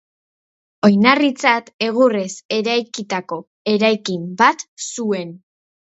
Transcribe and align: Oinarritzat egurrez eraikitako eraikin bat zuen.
Oinarritzat 0.87 1.69
egurrez 1.89 2.31
eraikitako 2.57 3.41
eraikin 3.75 4.29
bat 4.45 4.65
zuen. 4.89 5.37